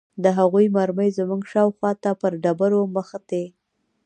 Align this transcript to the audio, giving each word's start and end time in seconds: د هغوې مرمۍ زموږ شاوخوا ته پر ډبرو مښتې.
د 0.23 0.25
هغوې 0.37 0.65
مرمۍ 0.75 1.09
زموږ 1.19 1.41
شاوخوا 1.51 1.91
ته 2.03 2.11
پر 2.21 2.31
ډبرو 2.43 2.81
مښتې. 2.95 3.43